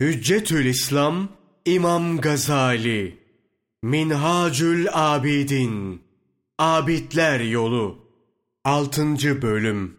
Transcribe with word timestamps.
Hüccetül 0.00 0.66
İslam 0.66 1.28
İmam 1.64 2.20
Gazali 2.20 3.18
Minhacül 3.82 4.86
Abidin 4.92 6.02
Abidler 6.58 7.40
Yolu 7.40 7.98
6. 8.64 9.42
Bölüm 9.42 9.96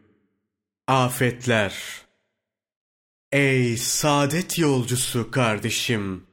Afetler 0.88 1.76
Ey 3.32 3.78
saadet 3.78 4.60
yolcusu 4.60 5.32
kardeşim! 5.32 6.23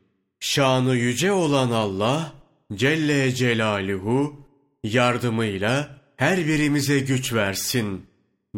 Şanı 0.41 0.97
yüce 0.97 1.33
olan 1.33 1.71
Allah 1.71 2.33
Celle 2.75 3.35
Celaluhu 3.35 4.47
yardımıyla 4.85 6.01
her 6.17 6.47
birimize 6.47 6.99
güç 6.99 7.33
versin. 7.33 8.07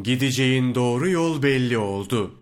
Gideceğin 0.02 0.74
doğru 0.74 1.10
yol 1.10 1.42
belli 1.42 1.78
oldu. 1.78 2.34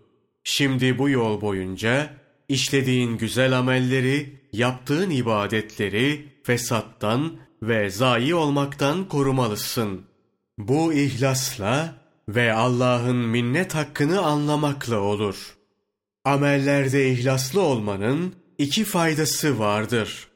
Şimdi 0.43 0.97
bu 0.97 1.09
yol 1.09 1.41
boyunca 1.41 2.26
işlediğin 2.49 3.17
güzel 3.17 3.57
amelleri, 3.57 4.39
yaptığın 4.53 5.09
ibadetleri 5.09 6.27
fesattan 6.43 7.39
ve 7.61 7.89
zayi 7.89 8.35
olmaktan 8.35 9.07
korumalısın. 9.07 10.01
Bu 10.57 10.93
ihlasla 10.93 11.95
ve 12.29 12.53
Allah'ın 12.53 13.15
minnet 13.15 13.75
hakkını 13.75 14.21
anlamakla 14.21 14.99
olur. 14.99 15.57
Amellerde 16.25 17.11
ihlaslı 17.11 17.61
olmanın 17.61 18.35
iki 18.57 18.83
faydası 18.83 19.59
vardır. 19.59 20.27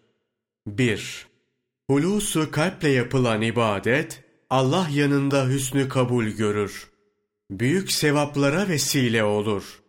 1. 0.68 1.28
Hulusu 1.90 2.52
kalple 2.52 2.90
yapılan 2.90 3.42
ibadet, 3.42 4.24
Allah 4.50 4.88
yanında 4.94 5.48
hüsnü 5.48 5.90
kabul 5.90 6.26
görür. 6.26 6.92
Büyük 7.52 7.92
sevaplara 7.92 8.68
vesile 8.70 9.24
olur. 9.24 9.81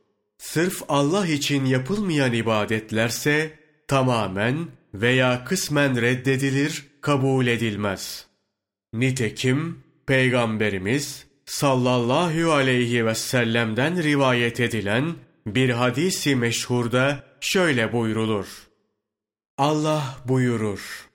Sırf 0.42 0.82
Allah 0.88 1.26
için 1.26 1.64
yapılmayan 1.64 2.32
ibadetlerse 2.32 3.58
tamamen 3.88 4.68
veya 4.94 5.44
kısmen 5.44 6.02
reddedilir, 6.02 6.84
kabul 7.00 7.46
edilmez. 7.46 8.26
Nitekim 8.92 9.78
Peygamberimiz 10.06 11.26
sallallahu 11.46 12.52
aleyhi 12.52 13.06
ve 13.06 13.14
sellem'den 13.14 14.02
rivayet 14.02 14.60
edilen 14.60 15.14
bir 15.46 15.70
hadisi 15.70 16.36
meşhurda 16.36 17.24
şöyle 17.40 17.92
buyrulur. 17.92 18.46
Allah 19.58 20.18
buyurur. 20.28 21.08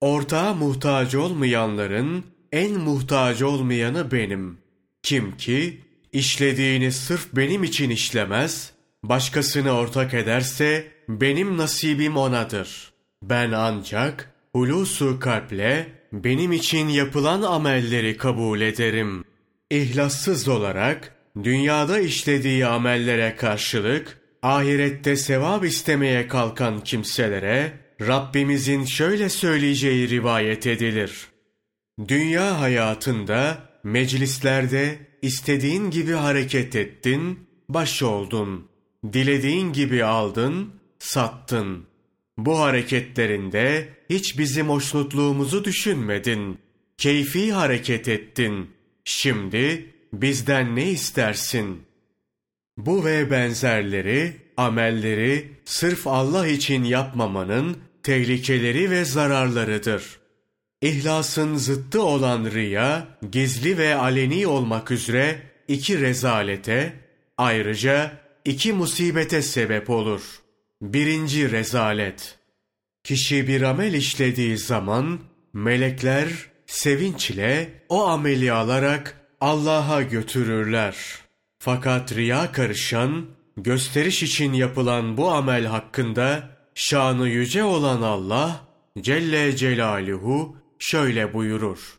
Ortağa 0.00 0.54
muhtaç 0.54 1.14
olmayanların 1.14 2.24
en 2.52 2.72
muhtaç 2.72 3.42
olmayanı 3.42 4.12
benim. 4.12 4.58
Kim 5.02 5.36
ki 5.36 5.80
işlediğini 6.12 6.92
sırf 6.92 7.28
benim 7.32 7.64
için 7.64 7.90
işlemez, 7.90 8.71
başkasını 9.04 9.72
ortak 9.72 10.14
ederse 10.14 10.92
benim 11.08 11.56
nasibim 11.58 12.16
onadır. 12.16 12.92
Ben 13.22 13.52
ancak 13.52 14.30
hulusu 14.52 15.20
kalple 15.20 15.88
benim 16.12 16.52
için 16.52 16.88
yapılan 16.88 17.42
amelleri 17.42 18.16
kabul 18.16 18.60
ederim. 18.60 19.24
İhlassız 19.70 20.48
olarak 20.48 21.14
dünyada 21.42 22.00
işlediği 22.00 22.66
amellere 22.66 23.36
karşılık 23.36 24.18
ahirette 24.42 25.16
sevap 25.16 25.64
istemeye 25.64 26.28
kalkan 26.28 26.80
kimselere 26.80 27.72
Rabbimizin 28.00 28.84
şöyle 28.84 29.28
söyleyeceği 29.28 30.08
rivayet 30.08 30.66
edilir. 30.66 31.26
Dünya 32.08 32.60
hayatında, 32.60 33.58
meclislerde 33.84 34.98
istediğin 35.22 35.90
gibi 35.90 36.12
hareket 36.12 36.76
ettin, 36.76 37.48
baş 37.68 38.02
oldun. 38.02 38.71
Dilediğin 39.12 39.72
gibi 39.72 40.04
aldın, 40.04 40.74
sattın. 40.98 41.86
Bu 42.36 42.58
hareketlerinde 42.58 43.88
hiç 44.10 44.38
bizim 44.38 44.68
hoşnutluğumuzu 44.68 45.64
düşünmedin. 45.64 46.58
Keyfi 46.98 47.52
hareket 47.52 48.08
ettin. 48.08 48.70
Şimdi 49.04 49.94
bizden 50.12 50.76
ne 50.76 50.90
istersin? 50.90 51.82
Bu 52.76 53.04
ve 53.04 53.30
benzerleri, 53.30 54.36
amelleri 54.56 55.52
sırf 55.64 56.06
Allah 56.06 56.46
için 56.46 56.84
yapmamanın 56.84 57.76
tehlikeleri 58.02 58.90
ve 58.90 59.04
zararlarıdır. 59.04 60.18
İhlasın 60.82 61.56
zıttı 61.56 62.02
olan 62.02 62.44
riya, 62.44 63.08
gizli 63.32 63.78
ve 63.78 63.94
aleni 63.94 64.46
olmak 64.46 64.90
üzere 64.90 65.42
iki 65.68 66.00
rezalete, 66.00 66.92
ayrıca 67.38 68.21
iki 68.44 68.72
musibete 68.72 69.42
sebep 69.42 69.90
olur. 69.90 70.22
Birinci 70.82 71.50
rezalet. 71.50 72.38
Kişi 73.04 73.48
bir 73.48 73.62
amel 73.62 73.92
işlediği 73.92 74.58
zaman, 74.58 75.20
melekler 75.52 76.28
sevinçle 76.66 77.82
o 77.88 78.06
ameli 78.06 78.52
alarak 78.52 79.20
Allah'a 79.40 80.02
götürürler. 80.02 80.96
Fakat 81.58 82.14
riya 82.16 82.52
karışan, 82.52 83.26
gösteriş 83.56 84.22
için 84.22 84.52
yapılan 84.52 85.16
bu 85.16 85.30
amel 85.30 85.66
hakkında 85.66 86.50
şanı 86.74 87.28
yüce 87.28 87.64
olan 87.64 88.02
Allah 88.02 88.68
Celle 89.00 89.56
Celaluhu 89.56 90.56
şöyle 90.78 91.34
buyurur. 91.34 91.98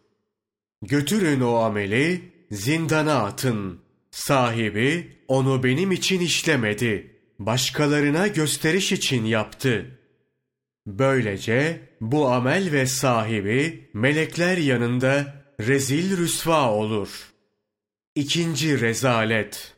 Götürün 0.82 1.42
o 1.42 1.56
ameli 1.56 2.34
zindana 2.52 3.24
atın. 3.24 3.83
Sahibi 4.14 5.18
onu 5.28 5.64
benim 5.64 5.92
için 5.92 6.20
işlemedi. 6.20 7.16
Başkalarına 7.40 8.28
gösteriş 8.28 8.92
için 8.92 9.26
yaptı. 9.26 10.00
Böylece 10.86 11.80
bu 12.02 12.28
amel 12.28 12.72
ve 12.72 12.86
sahibi 12.86 13.90
melekler 13.94 14.58
yanında 14.58 15.44
rezil 15.60 16.18
rüsva 16.18 16.72
olur. 16.72 17.10
İkinci 18.16 18.82
rezalet. 18.82 19.74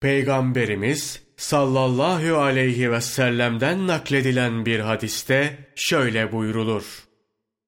Peygamberimiz 0.00 1.22
sallallahu 1.36 2.36
aleyhi 2.36 2.92
ve 2.92 3.00
sellem'den 3.00 3.86
nakledilen 3.86 4.66
bir 4.66 4.80
hadiste 4.80 5.58
şöyle 5.76 6.32
buyrulur. 6.32 7.04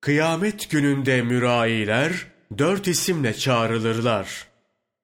Kıyamet 0.00 0.70
gününde 0.70 1.22
mürailer 1.22 2.26
dört 2.58 2.88
isimle 2.88 3.34
çağrılırlar. 3.34 4.55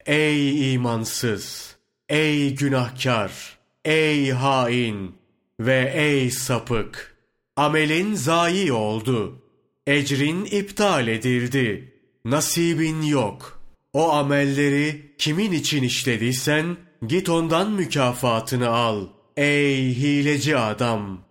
Ey 0.06 0.74
imansız, 0.74 1.76
ey 2.08 2.54
günahkar, 2.54 3.58
ey 3.84 4.30
hain 4.30 5.14
ve 5.60 5.92
ey 5.94 6.30
sapık! 6.30 7.16
Amelin 7.56 8.14
zayi 8.14 8.72
oldu. 8.72 9.42
Ecrin 9.86 10.44
iptal 10.44 11.08
edildi. 11.08 11.94
Nasibin 12.24 13.02
yok. 13.02 13.62
O 13.92 14.12
amelleri 14.12 15.14
kimin 15.18 15.52
için 15.52 15.82
işlediysen 15.82 16.76
git 17.06 17.28
ondan 17.28 17.70
mükafatını 17.70 18.68
al. 18.68 19.06
Ey 19.36 19.96
hileci 19.96 20.56
adam! 20.56 21.24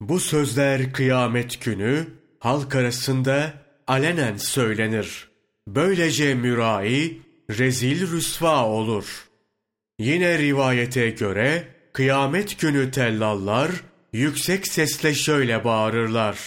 Bu 0.00 0.20
sözler 0.20 0.92
kıyamet 0.92 1.64
günü 1.64 2.06
halk 2.38 2.74
arasında 2.74 3.52
alenen 3.86 4.36
söylenir. 4.36 5.28
Böylece 5.68 6.34
mürai 6.34 7.25
rezil 7.50 8.12
rüsva 8.12 8.66
olur. 8.66 9.28
Yine 9.98 10.38
rivayete 10.38 11.10
göre 11.10 11.68
kıyamet 11.92 12.60
günü 12.60 12.90
tellallar 12.90 13.70
yüksek 14.12 14.68
sesle 14.68 15.14
şöyle 15.14 15.64
bağırırlar. 15.64 16.38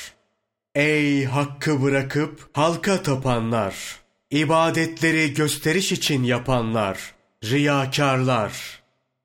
Ey 0.75 1.25
hakkı 1.25 1.83
bırakıp 1.83 2.49
halka 2.53 3.03
tapanlar! 3.03 3.99
ibadetleri 4.31 5.33
gösteriş 5.33 5.91
için 5.91 6.23
yapanlar, 6.23 7.13
riyakarlar! 7.43 8.79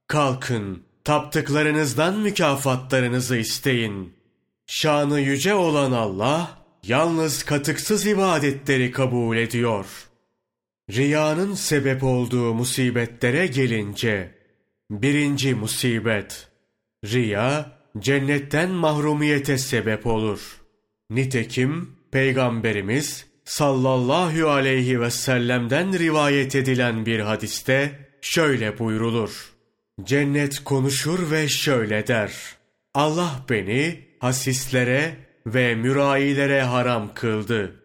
Kalkın, 0.07 0.83
taptıklarınızdan 1.05 2.19
mükafatlarınızı 2.19 3.37
isteyin. 3.37 4.15
Şanı 4.67 5.21
yüce 5.21 5.55
olan 5.55 5.93
Allah, 5.93 6.59
yalnız 6.83 7.43
katıksız 7.43 8.07
ibadetleri 8.07 8.91
kabul 8.91 9.37
ediyor. 9.37 9.87
Riyanın 10.91 11.55
sebep 11.55 12.05
olduğu 12.05 12.55
musibetlere 12.55 13.47
gelince, 13.47 14.35
birinci 14.91 15.55
musibet, 15.55 16.49
riya, 17.05 17.79
cennetten 17.99 18.71
mahrumiyete 18.71 19.59
sebep 19.59 20.07
olur. 20.07 20.61
Nitekim, 21.11 21.91
Peygamberimiz, 22.13 23.27
sallallahu 23.45 24.49
aleyhi 24.49 25.01
ve 25.01 25.11
sellem'den 25.11 25.99
rivayet 25.99 26.55
edilen 26.55 27.07
bir 27.07 27.21
hadiste 27.21 28.09
şöyle 28.21 28.79
buyrulur. 28.79 29.53
Cennet 30.03 30.65
konuşur 30.65 31.31
ve 31.31 31.49
şöyle 31.49 32.07
der. 32.07 32.33
Allah 32.95 33.45
beni 33.51 34.09
hasislere 34.19 35.17
ve 35.47 35.75
mürailere 35.75 36.63
haram 36.63 37.15
kıldı. 37.15 37.81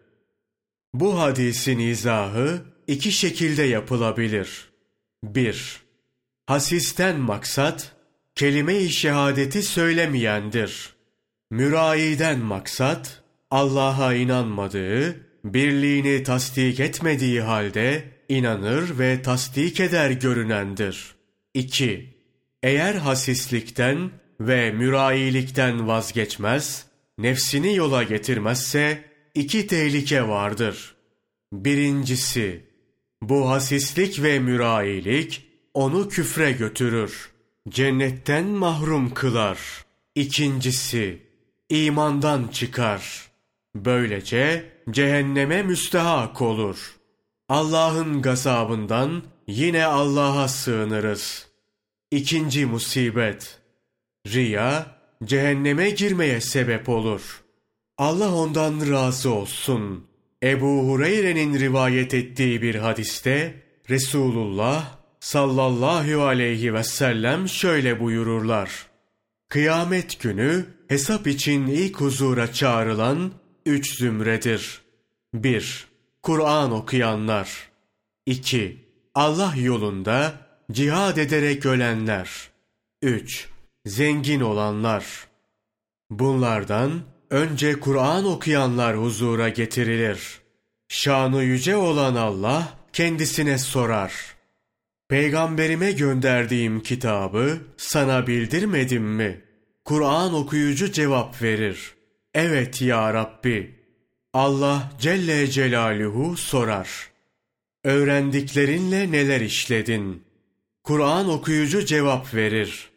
Bu 0.94 1.20
hadisin 1.20 1.78
izahı 1.78 2.69
iki 2.90 3.12
şekilde 3.12 3.62
yapılabilir. 3.62 4.68
1. 5.24 5.80
Hasisten 6.46 7.20
maksat, 7.20 7.96
kelime-i 8.34 8.90
şehadeti 8.90 9.62
söylemeyendir. 9.62 10.94
Mürayiden 11.50 12.38
maksat, 12.38 13.22
Allah'a 13.50 14.14
inanmadığı, 14.14 15.26
birliğini 15.44 16.22
tasdik 16.22 16.80
etmediği 16.80 17.40
halde 17.40 18.04
inanır 18.28 18.98
ve 18.98 19.22
tasdik 19.22 19.80
eder 19.80 20.10
görünendir. 20.10 21.14
2. 21.54 22.14
Eğer 22.62 22.94
hasislikten 22.94 24.10
ve 24.40 24.70
mürayilikten 24.70 25.86
vazgeçmez, 25.86 26.86
nefsini 27.18 27.76
yola 27.76 28.02
getirmezse 28.02 29.04
iki 29.34 29.66
tehlike 29.66 30.28
vardır. 30.28 30.94
Birincisi, 31.52 32.69
bu 33.22 33.50
hasislik 33.50 34.22
ve 34.22 34.38
mürayilik 34.38 35.46
onu 35.74 36.08
küfre 36.08 36.52
götürür. 36.52 37.30
Cennetten 37.68 38.44
mahrum 38.44 39.14
kılar. 39.14 39.58
İkincisi, 40.14 41.22
imandan 41.68 42.48
çıkar. 42.48 43.30
Böylece 43.74 44.72
cehenneme 44.90 45.62
müstehak 45.62 46.42
olur. 46.42 46.96
Allah'ın 47.48 48.22
gazabından 48.22 49.22
yine 49.46 49.84
Allah'a 49.84 50.48
sığınırız. 50.48 51.48
İkinci 52.10 52.66
musibet, 52.66 53.58
riya 54.26 54.86
cehenneme 55.24 55.90
girmeye 55.90 56.40
sebep 56.40 56.88
olur. 56.88 57.42
Allah 57.98 58.34
ondan 58.34 58.90
razı 58.90 59.30
olsun. 59.30 60.09
Ebu 60.42 60.88
Hureyre'nin 60.88 61.60
rivayet 61.60 62.14
ettiği 62.14 62.62
bir 62.62 62.74
hadiste 62.74 63.62
Resulullah 63.90 64.98
sallallahu 65.20 66.22
aleyhi 66.22 66.74
ve 66.74 66.84
sellem 66.84 67.48
şöyle 67.48 68.00
buyururlar. 68.00 68.86
Kıyamet 69.48 70.20
günü 70.20 70.66
hesap 70.88 71.26
için 71.26 71.66
ilk 71.66 72.00
huzura 72.00 72.52
çağrılan 72.52 73.32
üç 73.66 73.98
zümredir. 73.98 74.82
1. 75.34 75.86
Kur'an 76.22 76.72
okuyanlar. 76.72 77.70
2. 78.26 78.84
Allah 79.14 79.54
yolunda 79.56 80.46
cihad 80.72 81.16
ederek 81.16 81.66
ölenler. 81.66 82.30
3. 83.02 83.48
Zengin 83.86 84.40
olanlar. 84.40 85.04
Bunlardan 86.10 87.02
önce 87.30 87.80
Kur'an 87.80 88.24
okuyanlar 88.24 88.96
huzura 88.96 89.48
getirilir. 89.48 90.40
Şanı 90.88 91.42
yüce 91.42 91.76
olan 91.76 92.14
Allah 92.14 92.78
kendisine 92.92 93.58
sorar. 93.58 94.12
Peygamberime 95.08 95.92
gönderdiğim 95.92 96.80
kitabı 96.82 97.58
sana 97.76 98.26
bildirmedim 98.26 99.04
mi? 99.04 99.40
Kur'an 99.84 100.34
okuyucu 100.34 100.92
cevap 100.92 101.42
verir. 101.42 101.94
Evet 102.34 102.82
ya 102.82 103.14
Rabbi. 103.14 103.80
Allah 104.32 104.92
Celle 105.00 105.50
Celaluhu 105.50 106.36
sorar. 106.36 107.10
Öğrendiklerinle 107.84 109.12
neler 109.12 109.40
işledin? 109.40 110.24
Kur'an 110.84 111.28
okuyucu 111.28 111.84
cevap 111.84 112.34
verir. 112.34 112.90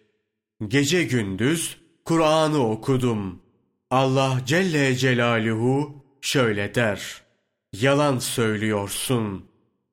Gece 0.68 1.04
gündüz 1.04 1.78
Kur'an'ı 2.06 2.70
okudum. 2.70 3.43
Allah 3.94 4.42
Celle 4.46 4.96
Celaluhu 4.96 6.04
şöyle 6.22 6.76
der. 6.76 7.22
Yalan 7.74 8.20
söylüyorsun. 8.20 9.46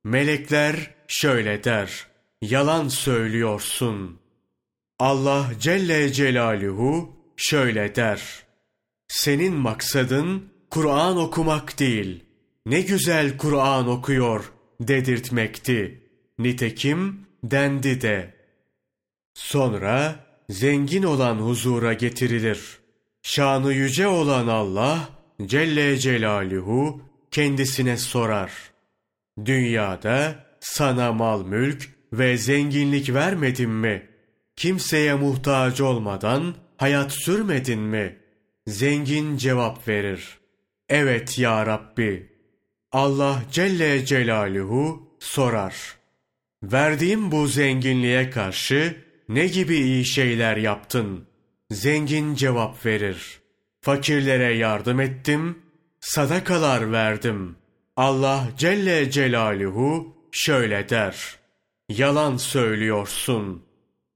Melekler 0.04 0.94
şöyle 1.08 1.64
der. 1.64 2.06
Yalan 2.42 2.88
söylüyorsun. 2.88 4.20
Allah 4.98 5.50
Celle 5.60 6.12
Celaluhu 6.12 7.16
şöyle 7.36 7.94
der. 7.94 8.22
Senin 9.08 9.54
maksadın 9.54 10.52
Kur'an 10.70 11.16
okumak 11.16 11.78
değil. 11.78 12.24
Ne 12.66 12.80
güzel 12.80 13.36
Kur'an 13.36 13.88
okuyor 13.88 14.52
dedirtmekti. 14.80 16.10
Nitekim 16.38 17.26
dendi 17.44 18.00
de. 18.00 18.34
Sonra 19.34 20.26
zengin 20.50 21.02
olan 21.02 21.36
huzura 21.36 21.92
getirilir. 21.92 22.79
Şanı 23.22 23.72
yüce 23.72 24.06
olan 24.06 24.46
Allah 24.46 25.08
Celle 25.46 25.98
Celaluhu 25.98 27.02
kendisine 27.30 27.96
sorar. 27.96 28.52
Dünyada 29.44 30.46
sana 30.60 31.12
mal 31.12 31.44
mülk 31.44 31.88
ve 32.12 32.36
zenginlik 32.36 33.14
vermedim 33.14 33.70
mi? 33.70 34.08
Kimseye 34.56 35.14
muhtaç 35.14 35.80
olmadan 35.80 36.54
hayat 36.76 37.12
sürmedin 37.12 37.80
mi? 37.80 38.16
Zengin 38.66 39.36
cevap 39.36 39.88
verir. 39.88 40.38
Evet 40.88 41.38
ya 41.38 41.66
Rabbi. 41.66 42.32
Allah 42.92 43.42
Celle 43.52 44.04
Celaluhu 44.04 45.16
sorar. 45.20 45.74
Verdiğim 46.62 47.32
bu 47.32 47.46
zenginliğe 47.46 48.30
karşı 48.30 49.04
ne 49.28 49.46
gibi 49.46 49.76
iyi 49.76 50.04
şeyler 50.04 50.56
yaptın? 50.56 51.29
Zengin 51.70 52.34
cevap 52.34 52.86
verir. 52.86 53.40
Fakirlere 53.80 54.54
yardım 54.54 55.00
ettim, 55.00 55.58
sadakalar 56.00 56.92
verdim. 56.92 57.56
Allah 57.96 58.48
Celle 58.58 59.10
Celaluhu 59.10 60.16
şöyle 60.32 60.88
der. 60.88 61.38
Yalan 61.88 62.36
söylüyorsun. 62.36 63.62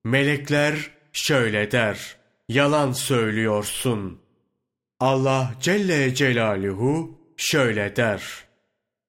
Melekler 0.05 0.91
şöyle 1.13 1.71
der. 1.71 2.17
Yalan 2.49 2.93
söylüyorsun. 2.93 4.21
Allah 5.01 5.55
Celle 5.61 6.15
Celaluhu 6.15 7.19
şöyle 7.37 7.97
der. 7.97 8.23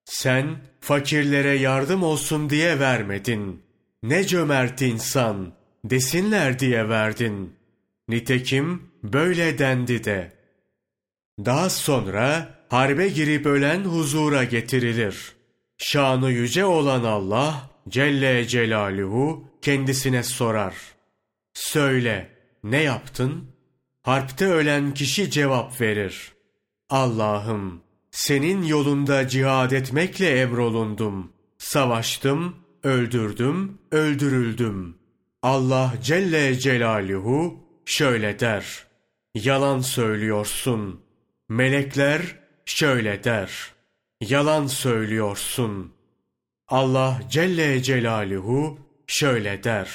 Sen 0.05 0.57
fakirlere 0.79 1.53
yardım 1.59 2.03
olsun 2.03 2.49
diye 2.49 2.79
vermedin. 2.79 3.63
Ne 4.03 4.23
cömert 4.23 4.81
insan 4.81 5.53
desinler 5.85 6.59
diye 6.59 6.89
verdin. 6.89 7.55
Nitekim 8.07 8.91
böyle 9.03 9.57
dendi 9.57 10.03
de. 10.03 10.31
Daha 11.45 11.69
sonra 11.69 12.55
harbe 12.69 13.07
girip 13.07 13.45
ölen 13.45 13.83
huzura 13.83 14.43
getirilir. 14.43 15.35
Şanı 15.77 16.31
yüce 16.31 16.65
olan 16.65 17.03
Allah 17.03 17.69
Celle 17.89 18.47
Celaluhu 18.47 19.47
kendisine 19.61 20.23
sorar. 20.23 20.75
Söyle 21.53 22.29
ne 22.63 22.81
yaptın? 22.83 23.55
Harpte 24.01 24.45
ölen 24.45 24.93
kişi 24.93 25.31
cevap 25.31 25.81
verir. 25.81 26.31
Allah'ım 26.89 27.81
senin 28.11 28.63
yolunda 28.63 29.27
cihad 29.27 29.71
etmekle 29.71 30.39
emrolundum. 30.39 31.31
Savaştım, 31.57 32.55
öldürdüm, 32.83 33.77
öldürüldüm. 33.91 34.97
Allah 35.41 35.93
Celle 36.03 36.59
Celaluhu 36.59 37.64
şöyle 37.85 38.39
der. 38.39 38.85
Yalan 39.35 39.79
söylüyorsun. 39.79 41.01
Melekler 41.49 42.21
şöyle 42.65 43.23
der. 43.23 43.51
Yalan 44.21 44.67
söylüyorsun. 44.67 45.93
Allah 46.67 47.21
Celle 47.29 47.83
Celaluhu 47.83 48.79
şöyle 49.07 49.63
der. 49.63 49.89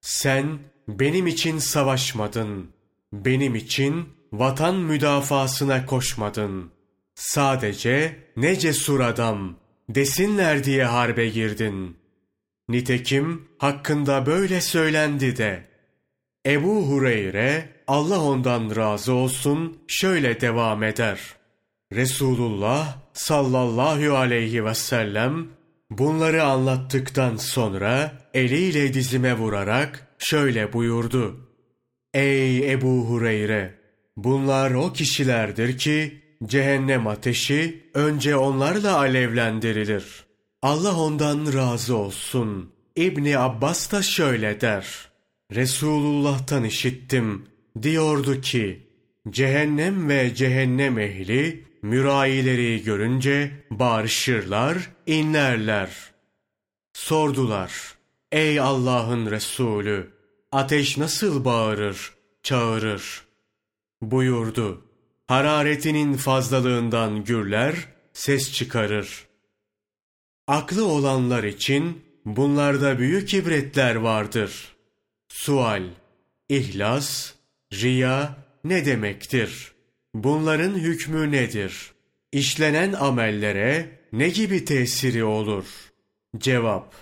Sen 0.00 0.58
benim 0.88 1.26
için 1.26 1.58
savaşmadın. 1.58 2.70
Benim 3.12 3.54
için 3.54 4.08
vatan 4.32 4.76
müdafasına 4.76 5.86
koşmadın. 5.86 6.70
Sadece 7.14 8.16
ne 8.36 8.58
cesur 8.58 9.00
adam 9.00 9.56
desinler 9.88 10.64
diye 10.64 10.84
harbe 10.84 11.28
girdin. 11.28 11.96
Nitekim 12.68 13.48
hakkında 13.58 14.26
böyle 14.26 14.60
söylendi 14.60 15.36
de. 15.36 15.68
Ebu 16.46 16.86
Hureyre 16.88 17.68
Allah 17.86 18.22
ondan 18.22 18.76
razı 18.76 19.12
olsun 19.12 19.78
şöyle 19.86 20.40
devam 20.40 20.82
eder. 20.82 21.20
Resulullah 21.92 22.98
sallallahu 23.12 24.16
aleyhi 24.16 24.64
ve 24.64 24.74
sellem 24.74 25.46
bunları 25.90 26.44
anlattıktan 26.44 27.36
sonra 27.36 28.12
eliyle 28.34 28.94
dizime 28.94 29.34
vurarak 29.34 30.08
şöyle 30.18 30.72
buyurdu. 30.72 31.36
Ey 32.14 32.72
Ebu 32.72 33.04
Hureyre! 33.08 33.78
Bunlar 34.16 34.70
o 34.70 34.92
kişilerdir 34.92 35.78
ki 35.78 36.22
cehennem 36.44 37.06
ateşi 37.06 37.90
önce 37.94 38.36
onlarla 38.36 38.96
alevlendirilir. 38.96 40.24
Allah 40.62 40.96
ondan 40.96 41.52
razı 41.52 41.96
olsun. 41.96 42.72
İbni 42.96 43.38
Abbas 43.38 43.92
da 43.92 44.02
şöyle 44.02 44.60
der. 44.60 45.07
Resulullah'tan 45.54 46.64
işittim. 46.64 47.46
Diyordu 47.82 48.40
ki, 48.40 48.86
cehennem 49.30 50.08
ve 50.08 50.34
cehennem 50.34 50.98
ehli 50.98 51.64
mürayileri 51.82 52.82
görünce 52.82 53.66
bağırışırlar, 53.70 54.90
inlerler. 55.06 55.90
Sordular, 56.92 57.94
ey 58.32 58.60
Allah'ın 58.60 59.30
Resulü, 59.30 60.10
ateş 60.52 60.96
nasıl 60.98 61.44
bağırır, 61.44 62.12
çağırır? 62.42 63.22
Buyurdu, 64.02 64.84
hararetinin 65.26 66.14
fazlalığından 66.14 67.24
gürler, 67.24 67.74
ses 68.12 68.52
çıkarır. 68.52 69.26
Aklı 70.46 70.84
olanlar 70.84 71.44
için 71.44 72.02
bunlarda 72.24 72.98
büyük 72.98 73.34
ibretler 73.34 73.94
vardır. 73.94 74.77
Sual, 75.38 75.82
İhlas, 76.48 77.34
riya 77.72 78.36
ne 78.64 78.86
demektir? 78.86 79.72
Bunların 80.14 80.74
hükmü 80.74 81.32
nedir? 81.32 81.92
İşlenen 82.32 82.92
amellere 82.92 84.00
ne 84.12 84.28
gibi 84.28 84.64
tesiri 84.64 85.24
olur? 85.24 85.64
Cevap, 86.38 86.94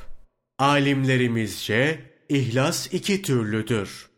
alimlerimizce 0.58 2.00
ihlas 2.28 2.94
iki 2.94 3.22
türlüdür. 3.22 4.10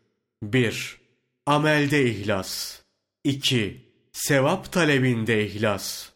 1. 0.43 0.97
Amelde 1.45 2.05
ihlas. 2.05 2.79
2. 3.23 3.81
Sevap 4.11 4.71
talebinde 4.71 5.47
ihlas. 5.47 6.09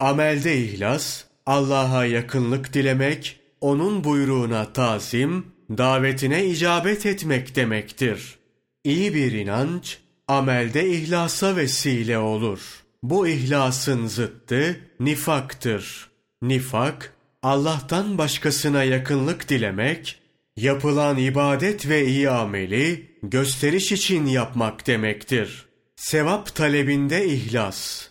Amelde 0.00 0.58
ihlas, 0.58 1.24
Allah'a 1.46 2.04
yakınlık 2.04 2.72
dilemek, 2.74 3.40
onun 3.60 4.04
buyruğuna 4.04 4.72
tazim, 4.72 5.55
davetine 5.70 6.46
icabet 6.46 7.06
etmek 7.06 7.56
demektir. 7.56 8.38
İyi 8.84 9.14
bir 9.14 9.32
inanç, 9.32 9.98
amelde 10.28 10.90
ihlasa 10.90 11.56
vesile 11.56 12.18
olur. 12.18 12.60
Bu 13.02 13.28
ihlasın 13.28 14.06
zıttı 14.06 14.80
nifaktır. 15.00 16.10
Nifak, 16.42 17.12
Allah'tan 17.42 18.18
başkasına 18.18 18.82
yakınlık 18.82 19.48
dilemek, 19.48 20.20
yapılan 20.56 21.18
ibadet 21.18 21.88
ve 21.88 22.06
iyi 22.06 22.30
ameli 22.30 23.16
gösteriş 23.22 23.92
için 23.92 24.26
yapmak 24.26 24.86
demektir. 24.86 25.66
Sevap 25.96 26.54
talebinde 26.54 27.26
ihlas. 27.26 28.08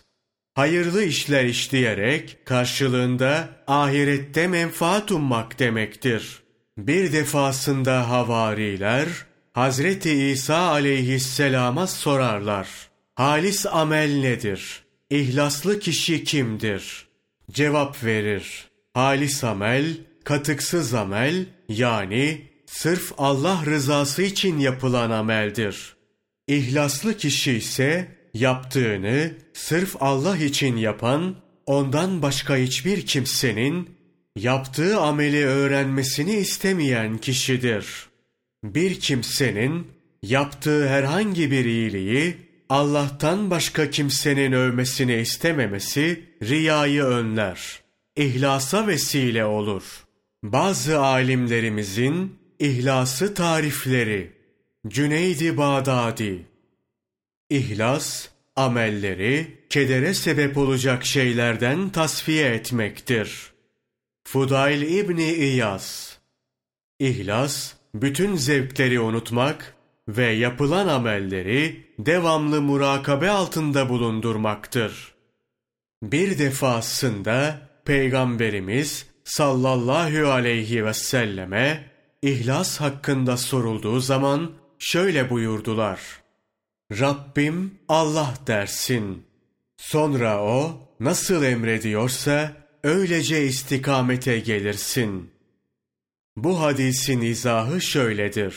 Hayırlı 0.54 1.04
işler 1.04 1.44
işleyerek 1.44 2.46
karşılığında 2.46 3.48
ahirette 3.66 4.46
menfaat 4.46 5.12
ummak 5.12 5.58
demektir. 5.58 6.45
Bir 6.78 7.12
defasında 7.12 8.10
havariler 8.10 9.08
Hazreti 9.52 10.12
İsa 10.12 10.56
aleyhisselama 10.56 11.86
sorarlar. 11.86 12.68
Halis 13.14 13.66
amel 13.66 14.20
nedir? 14.20 14.82
İhlaslı 15.10 15.80
kişi 15.80 16.24
kimdir? 16.24 17.06
Cevap 17.50 18.04
verir. 18.04 18.64
Halis 18.94 19.44
amel, 19.44 19.96
katıksız 20.24 20.94
amel 20.94 21.46
yani 21.68 22.48
sırf 22.66 23.12
Allah 23.18 23.62
rızası 23.66 24.22
için 24.22 24.58
yapılan 24.58 25.10
ameldir. 25.10 25.96
İhlaslı 26.48 27.16
kişi 27.16 27.52
ise 27.52 28.08
yaptığını 28.34 29.32
sırf 29.52 29.96
Allah 30.00 30.36
için 30.36 30.76
yapan, 30.76 31.36
ondan 31.66 32.22
başka 32.22 32.56
hiçbir 32.56 33.06
kimsenin 33.06 33.95
yaptığı 34.36 35.00
ameli 35.00 35.46
öğrenmesini 35.46 36.32
istemeyen 36.32 37.18
kişidir. 37.18 38.06
Bir 38.64 39.00
kimsenin 39.00 39.86
yaptığı 40.22 40.88
herhangi 40.88 41.50
bir 41.50 41.64
iyiliği 41.64 42.36
Allah'tan 42.68 43.50
başka 43.50 43.90
kimsenin 43.90 44.52
övmesini 44.52 45.14
istememesi 45.16 46.24
riyayı 46.42 47.02
önler. 47.02 47.80
İhlasa 48.16 48.86
vesile 48.86 49.44
olur. 49.44 50.04
Bazı 50.42 51.00
alimlerimizin 51.00 52.38
ihlası 52.58 53.34
tarifleri 53.34 54.32
Cüneydi 54.88 55.56
Bağdadi 55.56 56.46
İhlas, 57.50 58.28
amelleri 58.56 59.46
kedere 59.70 60.14
sebep 60.14 60.56
olacak 60.56 61.04
şeylerden 61.04 61.88
tasfiye 61.88 62.46
etmektir. 62.48 63.55
Fudail 64.26 64.82
İbni 64.82 65.32
İyaz 65.32 66.18
İhlas, 66.98 67.74
bütün 67.94 68.36
zevkleri 68.36 69.00
unutmak 69.00 69.74
ve 70.08 70.26
yapılan 70.26 70.88
amelleri 70.88 71.86
devamlı 71.98 72.62
murakabe 72.62 73.30
altında 73.30 73.88
bulundurmaktır. 73.88 75.14
Bir 76.02 76.38
defasında 76.38 77.68
Peygamberimiz 77.84 79.06
sallallahu 79.24 80.30
aleyhi 80.30 80.84
ve 80.84 80.94
selleme 80.94 81.90
ihlas 82.22 82.80
hakkında 82.80 83.36
sorulduğu 83.36 84.00
zaman 84.00 84.52
şöyle 84.78 85.30
buyurdular. 85.30 86.00
Rabbim 86.92 87.74
Allah 87.88 88.34
dersin. 88.46 89.26
Sonra 89.76 90.42
o 90.42 90.80
nasıl 91.00 91.42
emrediyorsa 91.42 92.65
öylece 92.86 93.44
istikamete 93.46 94.38
gelirsin. 94.38 95.30
Bu 96.36 96.60
hadisin 96.60 97.20
izahı 97.20 97.80
şöyledir. 97.80 98.54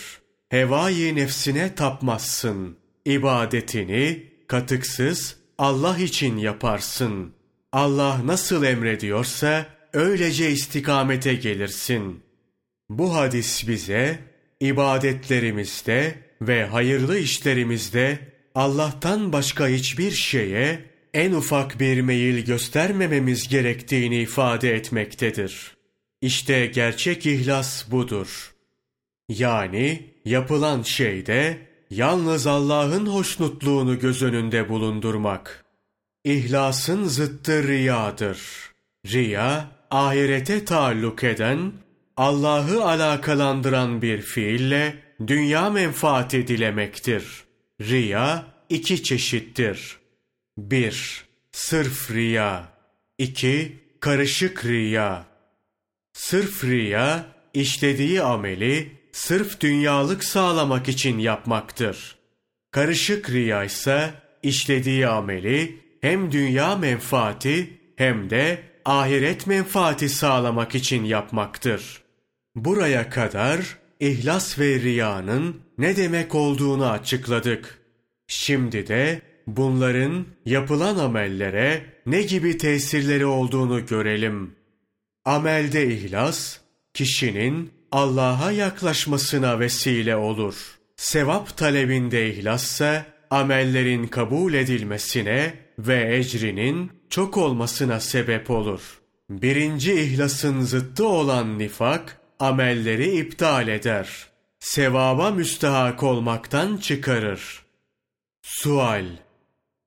Hevai 0.50 1.16
nefsine 1.16 1.76
tapmazsın. 1.76 2.78
İbadetini 3.06 4.24
katıksız 4.48 5.36
Allah 5.58 5.98
için 5.98 6.38
yaparsın. 6.38 7.34
Allah 7.72 8.22
nasıl 8.26 8.64
emrediyorsa 8.64 9.66
öylece 9.94 10.52
istikamete 10.52 11.34
gelirsin. 11.34 12.24
Bu 12.90 13.16
hadis 13.16 13.68
bize 13.68 14.20
ibadetlerimizde 14.60 16.16
ve 16.42 16.66
hayırlı 16.66 17.18
işlerimizde 17.18 18.20
Allah'tan 18.56 19.34
başka 19.34 19.68
hiçbir 19.68 20.12
şeye 20.12 20.90
en 21.14 21.32
ufak 21.32 21.80
bir 21.80 22.02
meyil 22.02 22.46
göstermememiz 22.46 23.48
gerektiğini 23.48 24.22
ifade 24.22 24.76
etmektedir. 24.76 25.78
İşte 26.22 26.66
gerçek 26.66 27.26
ihlas 27.26 27.92
budur. 27.92 28.54
Yani 29.30 30.14
yapılan 30.26 30.82
şeyde 30.82 31.58
yalnız 31.90 32.48
Allah'ın 32.48 33.06
hoşnutluğunu 33.06 34.00
göz 34.00 34.24
önünde 34.24 34.70
bulundurmak. 34.70 35.66
İhlasın 36.24 37.04
zıttı 37.04 37.68
riyadır. 37.68 38.40
Riya, 39.06 39.72
ahirete 39.92 40.66
taalluk 40.66 41.24
eden, 41.24 41.72
Allah'ı 42.18 42.84
alakalandıran 42.84 44.02
bir 44.02 44.22
fiille 44.22 44.96
dünya 45.28 45.70
menfaati 45.70 46.48
dilemektir. 46.48 47.44
Riya 47.82 48.46
iki 48.70 49.04
çeşittir. 49.04 49.99
1. 50.60 51.26
Sırf 51.52 52.12
riya. 52.12 52.68
2. 53.18 53.80
Karışık 54.00 54.66
riya. 54.66 55.26
Sırf 56.14 56.64
riya, 56.64 57.26
işlediği 57.54 58.22
ameli 58.22 58.92
sırf 59.12 59.62
dünyalık 59.62 60.24
sağlamak 60.24 60.90
için 60.90 61.20
yapmaktır. 61.20 62.16
Karışık 62.72 63.30
riya 63.30 63.64
ise 63.64 64.14
işlediği 64.44 65.08
ameli 65.08 65.80
hem 66.02 66.32
dünya 66.32 66.76
menfaati 66.76 67.80
hem 67.96 68.30
de 68.30 68.62
ahiret 68.86 69.48
menfaati 69.48 70.10
sağlamak 70.10 70.76
için 70.76 71.04
yapmaktır. 71.04 72.02
Buraya 72.56 73.10
kadar 73.10 73.78
ihlas 74.00 74.60
ve 74.60 74.80
riyanın 74.80 75.62
ne 75.78 75.98
demek 75.98 76.36
olduğunu 76.36 76.90
açıkladık. 76.90 77.80
Şimdi 78.28 78.88
de 78.88 79.29
bunların 79.56 80.26
yapılan 80.46 80.98
amellere 80.98 81.86
ne 82.06 82.22
gibi 82.22 82.58
tesirleri 82.58 83.26
olduğunu 83.26 83.86
görelim. 83.86 84.56
Amelde 85.26 85.88
ihlas, 85.88 86.58
kişinin 86.94 87.72
Allah'a 87.92 88.52
yaklaşmasına 88.52 89.60
vesile 89.60 90.16
olur. 90.16 90.56
Sevap 90.96 91.58
talebinde 91.58 92.34
ihlassa, 92.34 93.06
amellerin 93.30 94.08
kabul 94.08 94.54
edilmesine 94.54 95.54
ve 95.80 96.16
ecrinin 96.16 96.92
çok 97.10 97.38
olmasına 97.38 98.00
sebep 98.00 98.50
olur. 98.50 99.00
Birinci 99.30 99.94
ihlasın 99.94 100.62
zıttı 100.62 101.08
olan 101.08 101.60
nifak, 101.60 102.22
amelleri 102.40 103.18
iptal 103.18 103.68
eder. 103.68 104.28
Sevaba 104.60 105.32
müstehak 105.32 106.04
olmaktan 106.04 106.78
çıkarır. 106.78 107.64
Sual 108.42 109.06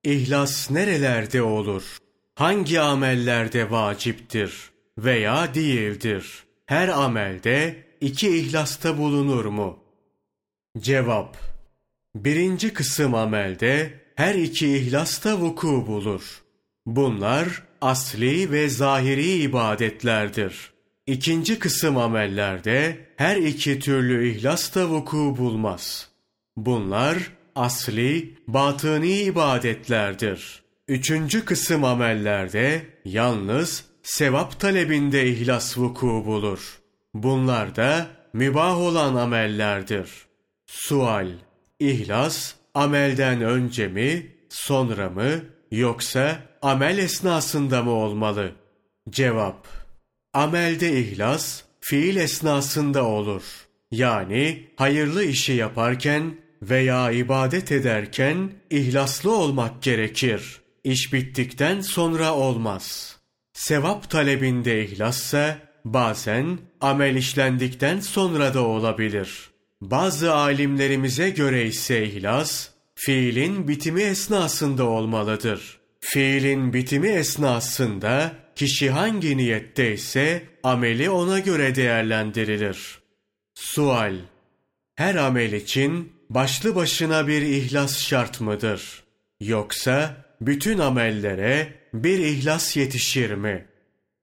İhlas 0.04 0.70
nerelerde 0.70 1.42
olur? 1.42 1.98
Hangi 2.34 2.80
amellerde 2.80 3.70
vaciptir 3.70 4.70
veya 4.98 5.54
değildir? 5.54 6.44
Her 6.66 6.88
amelde 6.88 7.84
iki 8.00 8.36
ihlasta 8.36 8.98
bulunur 8.98 9.44
mu? 9.44 9.78
Cevap 10.78 11.36
Birinci 12.14 12.72
kısım 12.72 13.14
amelde 13.14 14.00
her 14.14 14.34
iki 14.34 14.76
ihlasta 14.76 15.40
vuku 15.40 15.86
bulur. 15.86 16.42
Bunlar 16.86 17.62
asli 17.80 18.50
ve 18.50 18.68
zahiri 18.68 19.28
ibadetlerdir. 19.28 20.72
İkinci 21.06 21.58
kısım 21.58 21.96
amellerde 21.96 23.06
her 23.16 23.36
iki 23.36 23.78
türlü 23.78 24.28
ihlas 24.28 24.74
da 24.74 24.88
vuku 24.88 25.36
bulmaz. 25.38 26.08
Bunlar 26.56 27.32
asli, 27.54 28.34
batıni 28.48 29.12
ibadetlerdir. 29.12 30.62
Üçüncü 30.88 31.44
kısım 31.44 31.84
amellerde 31.84 32.86
yalnız 33.04 33.84
sevap 34.02 34.60
talebinde 34.60 35.26
ihlas 35.26 35.78
vuku 35.78 36.06
bulur. 36.06 36.78
Bunlar 37.14 37.76
da 37.76 38.06
mübah 38.32 38.78
olan 38.78 39.14
amellerdir. 39.14 40.10
Sual 40.66 41.28
İhlas 41.80 42.54
amelden 42.74 43.40
önce 43.42 43.88
mi, 43.88 44.36
sonra 44.48 45.10
mı 45.10 45.30
yoksa 45.70 46.38
amel 46.62 46.98
esnasında 46.98 47.82
mı 47.82 47.90
olmalı? 47.90 48.52
Cevap 49.10 49.66
Amelde 50.34 51.00
ihlas 51.00 51.62
fiil 51.80 52.16
esnasında 52.16 53.04
olur. 53.04 53.42
Yani 53.90 54.66
hayırlı 54.76 55.24
işi 55.24 55.52
yaparken 55.52 56.34
veya 56.62 57.10
ibadet 57.10 57.72
ederken 57.72 58.52
ihlaslı 58.70 59.36
olmak 59.36 59.82
gerekir. 59.82 60.60
İş 60.84 61.12
bittikten 61.12 61.80
sonra 61.80 62.34
olmaz. 62.34 63.16
Sevap 63.52 64.10
talebinde 64.10 64.84
ihlassa 64.84 65.58
bazen 65.84 66.58
amel 66.80 67.16
işlendikten 67.16 68.00
sonra 68.00 68.54
da 68.54 68.66
olabilir. 68.66 69.50
Bazı 69.80 70.34
alimlerimize 70.34 71.30
göre 71.30 71.66
ise 71.66 72.06
ihlas, 72.06 72.68
fiilin 72.94 73.68
bitimi 73.68 74.02
esnasında 74.02 74.84
olmalıdır. 74.84 75.80
Fiilin 76.00 76.72
bitimi 76.72 77.08
esnasında 77.08 78.32
kişi 78.56 78.90
hangi 78.90 79.36
niyette 79.36 79.94
ise 79.94 80.42
ameli 80.62 81.10
ona 81.10 81.38
göre 81.38 81.74
değerlendirilir. 81.74 82.98
Sual 83.54 84.14
Her 84.94 85.14
amel 85.14 85.52
için 85.52 86.12
başlı 86.34 86.74
başına 86.74 87.26
bir 87.26 87.42
ihlas 87.42 87.98
şart 87.98 88.40
mıdır? 88.40 89.02
Yoksa 89.40 90.16
bütün 90.40 90.78
amellere 90.78 91.74
bir 91.94 92.18
ihlas 92.18 92.76
yetişir 92.76 93.30
mi? 93.30 93.66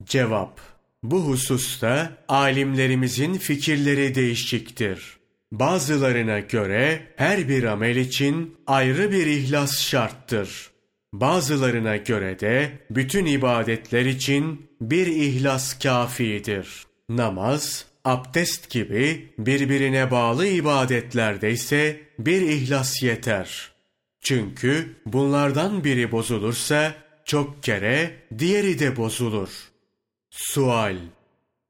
Cevap 0.03 0.59
Bu 1.03 1.21
hususta 1.21 2.11
alimlerimizin 2.27 3.33
fikirleri 3.33 4.15
değişiktir. 4.15 5.17
Bazılarına 5.51 6.39
göre 6.39 7.01
her 7.15 7.49
bir 7.49 7.63
amel 7.63 7.95
için 7.95 8.57
ayrı 8.67 9.11
bir 9.11 9.25
ihlas 9.25 9.81
şarttır. 9.81 10.69
Bazılarına 11.13 11.97
göre 11.97 12.39
de 12.39 12.71
bütün 12.89 13.25
ibadetler 13.25 14.05
için 14.05 14.69
bir 14.81 15.07
ihlas 15.07 15.79
kafidir. 15.79 16.67
Namaz, 17.09 17.85
abdest 18.05 18.69
gibi 18.69 19.33
birbirine 19.37 20.11
bağlı 20.11 20.47
ibadetlerde 20.47 21.51
ise 21.51 22.01
bir 22.19 22.41
ihlas 22.41 23.03
yeter. 23.03 23.71
Çünkü 24.21 24.95
bunlardan 25.05 25.83
biri 25.83 26.11
bozulursa 26.11 26.93
çok 27.25 27.63
kere 27.63 28.15
diğeri 28.39 28.79
de 28.79 28.97
bozulur. 28.97 29.49
Sual 30.29 30.97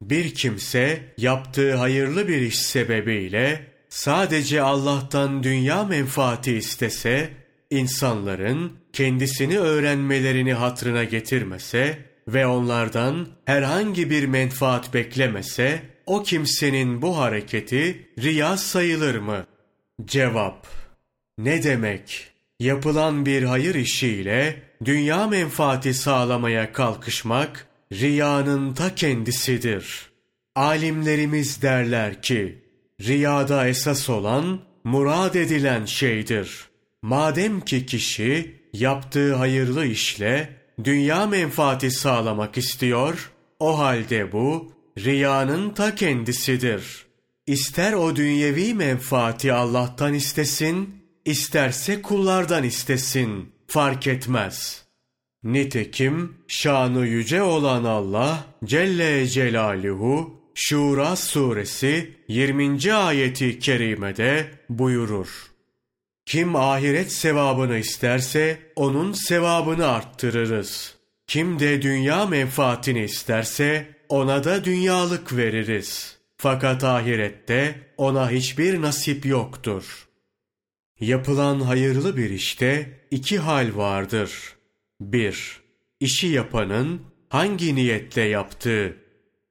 Bir 0.02 0.34
kimse 0.34 1.14
yaptığı 1.18 1.74
hayırlı 1.74 2.28
bir 2.28 2.40
iş 2.40 2.58
sebebiyle 2.58 3.66
sadece 3.88 4.62
Allah'tan 4.62 5.42
dünya 5.42 5.84
menfaati 5.84 6.56
istese, 6.56 7.30
insanların 7.70 8.72
kendisini 8.92 9.58
öğrenmelerini 9.58 10.52
hatrına 10.52 11.04
getirmese 11.04 12.09
ve 12.32 12.46
onlardan 12.46 13.28
herhangi 13.44 14.10
bir 14.10 14.26
menfaat 14.26 14.94
beklemese, 14.94 15.82
o 16.06 16.22
kimsenin 16.22 17.02
bu 17.02 17.18
hareketi 17.18 18.08
riya 18.18 18.56
sayılır 18.56 19.14
mı? 19.14 19.46
Cevap 20.04 20.66
Ne 21.38 21.62
demek? 21.62 22.26
Yapılan 22.60 23.26
bir 23.26 23.42
hayır 23.42 23.74
işiyle 23.74 24.62
dünya 24.84 25.26
menfaati 25.26 25.94
sağlamaya 25.94 26.72
kalkışmak, 26.72 27.66
riyanın 27.92 28.74
ta 28.74 28.94
kendisidir. 28.94 30.10
Alimlerimiz 30.54 31.62
derler 31.62 32.22
ki, 32.22 32.58
riyada 33.00 33.68
esas 33.68 34.10
olan, 34.10 34.60
murad 34.84 35.34
edilen 35.34 35.84
şeydir. 35.84 36.70
Madem 37.02 37.60
ki 37.60 37.86
kişi 37.86 38.60
yaptığı 38.72 39.34
hayırlı 39.34 39.86
işle 39.86 40.59
dünya 40.84 41.26
menfaati 41.26 41.90
sağlamak 41.90 42.58
istiyor, 42.58 43.32
o 43.58 43.78
halde 43.78 44.32
bu 44.32 44.72
riyanın 44.98 45.70
ta 45.70 45.94
kendisidir. 45.94 47.06
İster 47.46 47.92
o 47.92 48.16
dünyevi 48.16 48.74
menfaati 48.74 49.52
Allah'tan 49.52 50.14
istesin, 50.14 50.94
isterse 51.24 52.02
kullardan 52.02 52.64
istesin, 52.64 53.52
fark 53.66 54.06
etmez. 54.06 54.84
Nitekim 55.44 56.36
şanı 56.48 57.06
yüce 57.06 57.42
olan 57.42 57.84
Allah 57.84 58.44
Celle 58.64 59.26
Celaluhu 59.26 60.40
Şura 60.54 61.16
suresi 61.16 62.16
20. 62.28 62.92
ayeti 62.94 63.58
kerimede 63.58 64.50
buyurur. 64.68 65.49
Kim 66.30 66.56
ahiret 66.56 67.12
sevabını 67.12 67.78
isterse 67.78 68.58
onun 68.76 69.12
sevabını 69.12 69.86
arttırırız. 69.86 70.94
Kim 71.26 71.58
de 71.58 71.82
dünya 71.82 72.26
menfaatini 72.26 73.04
isterse 73.04 73.86
ona 74.08 74.44
da 74.44 74.64
dünyalık 74.64 75.36
veririz. 75.36 76.18
Fakat 76.36 76.84
ahirette 76.84 77.74
ona 77.96 78.30
hiçbir 78.30 78.82
nasip 78.82 79.26
yoktur. 79.26 80.08
Yapılan 81.00 81.60
hayırlı 81.60 82.16
bir 82.16 82.30
işte 82.30 83.00
iki 83.10 83.38
hal 83.38 83.76
vardır. 83.76 84.56
1. 85.00 85.60
İşi 86.00 86.26
yapanın 86.26 87.02
hangi 87.28 87.74
niyetle 87.74 88.22
yaptığı. 88.22 88.96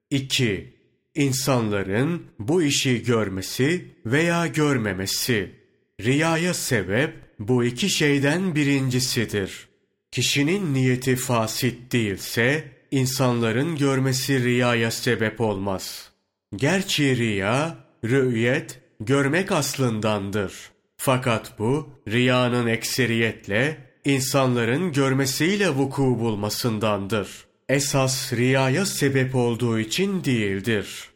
2. 0.09 0.73
İnsanların 1.15 2.27
bu 2.39 2.63
işi 2.63 3.03
görmesi 3.03 3.95
veya 4.05 4.47
görmemesi. 4.47 5.58
Riyaya 5.99 6.53
sebep 6.53 7.13
bu 7.39 7.63
iki 7.63 7.89
şeyden 7.89 8.55
birincisidir. 8.55 9.67
Kişinin 10.11 10.73
niyeti 10.73 11.15
fasit 11.15 11.91
değilse 11.91 12.71
insanların 12.91 13.75
görmesi 13.75 14.43
riyaya 14.43 14.91
sebep 14.91 15.41
olmaz. 15.41 16.11
Gerçi 16.55 17.17
riya, 17.17 17.77
rü'yet, 18.05 18.79
görmek 18.99 19.51
aslındandır. 19.51 20.53
Fakat 20.97 21.59
bu 21.59 21.89
riyanın 22.07 22.67
ekseriyetle 22.67 23.77
insanların 24.05 24.91
görmesiyle 24.91 25.69
vuku 25.69 26.19
bulmasındandır. 26.19 27.45
Esas 27.69 28.33
riyaya 28.33 28.85
sebep 28.85 29.35
olduğu 29.35 29.79
için 29.79 30.23
değildir. 30.23 31.09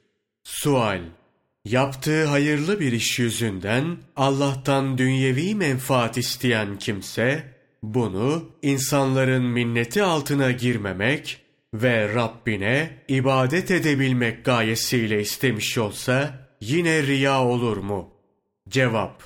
Sual 0.43 1.01
Yaptığı 1.65 2.25
hayırlı 2.25 2.79
bir 2.79 2.91
iş 2.91 3.19
yüzünden 3.19 3.97
Allah'tan 4.15 4.97
dünyevi 4.97 5.55
menfaat 5.55 6.17
isteyen 6.17 6.77
kimse, 6.77 7.43
bunu 7.83 8.49
insanların 8.61 9.43
minneti 9.43 10.03
altına 10.03 10.51
girmemek 10.51 11.41
ve 11.73 12.15
Rabbine 12.15 12.89
ibadet 13.07 13.71
edebilmek 13.71 14.45
gayesiyle 14.45 15.21
istemiş 15.21 15.77
olsa 15.77 16.47
yine 16.61 17.03
riya 17.03 17.43
olur 17.43 17.77
mu? 17.77 18.09
Cevap 18.69 19.23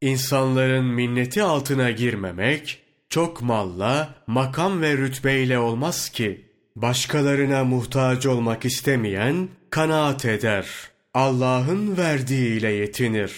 İnsanların 0.00 0.84
minneti 0.84 1.42
altına 1.42 1.90
girmemek, 1.90 2.82
çok 3.08 3.42
malla, 3.42 4.14
makam 4.26 4.82
ve 4.82 4.96
rütbeyle 4.96 5.58
olmaz 5.58 6.08
ki. 6.08 6.46
Başkalarına 6.76 7.64
muhtaç 7.64 8.26
olmak 8.26 8.64
istemeyen 8.64 9.48
kanaat 9.70 10.24
eder.'' 10.24 10.95
Allah'ın 11.16 11.96
verdiğiyle 11.96 12.72
yetinir. 12.72 13.32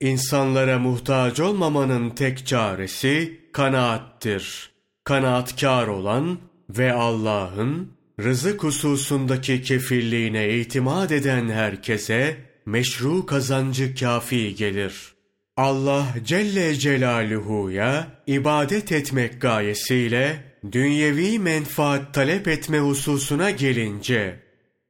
İnsanlara 0.00 0.78
muhtaç 0.78 1.40
olmamanın 1.40 2.10
tek 2.10 2.46
çaresi 2.46 3.40
kanaattir. 3.52 4.70
Kanaatkar 5.04 5.86
olan 5.86 6.38
ve 6.70 6.92
Allah'ın 6.92 7.92
rızık 8.20 8.62
hususundaki 8.62 9.62
kefilliğine 9.62 10.58
itimat 10.58 11.12
eden 11.12 11.48
herkese 11.48 12.36
meşru 12.66 13.26
kazancı 13.26 13.94
kafi 13.94 14.54
gelir. 14.54 14.94
Allah 15.56 16.06
Celle 16.24 16.74
Celaluhu'ya 16.74 18.22
ibadet 18.26 18.92
etmek 18.92 19.40
gayesiyle 19.40 20.44
dünyevi 20.72 21.38
menfaat 21.38 22.14
talep 22.14 22.48
etme 22.48 22.78
hususuna 22.78 23.50
gelince, 23.50 24.40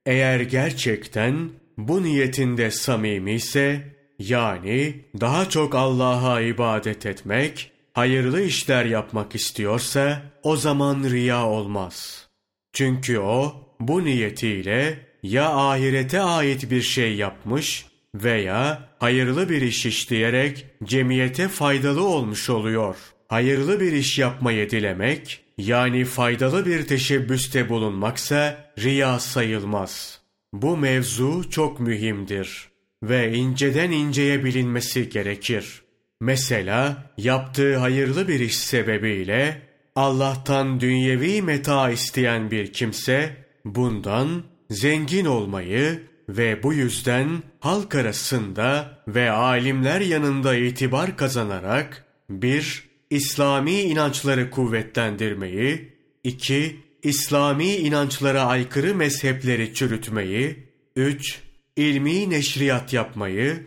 eğer 0.06 0.40
gerçekten 0.40 1.50
bu 1.78 2.02
niyetinde 2.02 2.70
samimi 2.70 3.32
ise, 3.32 3.96
yani 4.18 5.04
daha 5.20 5.48
çok 5.48 5.74
Allah'a 5.74 6.40
ibadet 6.40 7.06
etmek, 7.06 7.72
hayırlı 7.92 8.42
işler 8.42 8.84
yapmak 8.84 9.34
istiyorsa, 9.34 10.22
o 10.42 10.56
zaman 10.56 11.04
riya 11.10 11.46
olmaz. 11.46 12.26
Çünkü 12.72 13.18
o, 13.18 13.54
bu 13.80 14.04
niyetiyle 14.04 14.98
ya 15.22 15.50
ahirete 15.50 16.20
ait 16.20 16.70
bir 16.70 16.82
şey 16.82 17.14
yapmış 17.14 17.86
veya 18.14 18.88
hayırlı 18.98 19.48
bir 19.48 19.62
iş 19.62 19.86
işleyerek 19.86 20.66
cemiyete 20.84 21.48
faydalı 21.48 22.04
olmuş 22.04 22.50
oluyor. 22.50 22.96
Hayırlı 23.28 23.80
bir 23.80 23.92
iş 23.92 24.18
yapmayı 24.18 24.70
dilemek, 24.70 25.40
yani 25.58 26.04
faydalı 26.04 26.66
bir 26.66 26.86
teşebbüste 26.86 27.68
bulunmaksa 27.68 28.72
riya 28.78 29.18
sayılmaz. 29.18 30.17
Bu 30.52 30.76
mevzu 30.76 31.50
çok 31.50 31.80
mühimdir 31.80 32.68
ve 33.02 33.32
inceden 33.32 33.90
inceye 33.90 34.44
bilinmesi 34.44 35.08
gerekir. 35.08 35.82
Mesela 36.20 37.12
yaptığı 37.18 37.76
hayırlı 37.76 38.28
bir 38.28 38.40
iş 38.40 38.58
sebebiyle 38.58 39.62
Allah'tan 39.96 40.80
dünyevi 40.80 41.42
meta 41.42 41.90
isteyen 41.90 42.50
bir 42.50 42.72
kimse 42.72 43.36
bundan 43.64 44.42
zengin 44.70 45.24
olmayı 45.24 46.02
ve 46.28 46.62
bu 46.62 46.74
yüzden 46.74 47.42
halk 47.60 47.94
arasında 47.94 48.98
ve 49.08 49.30
alimler 49.30 50.00
yanında 50.00 50.56
itibar 50.56 51.16
kazanarak 51.16 52.04
bir 52.30 52.88
İslami 53.10 53.80
inançları 53.80 54.50
kuvvetlendirmeyi, 54.50 55.92
iki 56.24 56.76
İslami 57.02 57.76
inançlara 57.76 58.42
aykırı 58.42 58.94
mezhepleri 58.94 59.74
çürütmeyi, 59.74 60.68
üç 60.96 61.40
ilmi 61.76 62.30
neşriyat 62.30 62.92
yapmayı, 62.92 63.66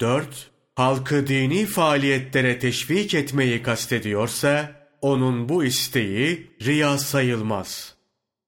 dört 0.00 0.50
halkı 0.74 1.26
dini 1.26 1.66
faaliyetlere 1.66 2.58
teşvik 2.58 3.14
etmeyi 3.14 3.62
kastediyorsa, 3.62 4.82
onun 5.00 5.48
bu 5.48 5.64
isteği 5.64 6.50
riya 6.62 6.98
sayılmaz. 6.98 7.94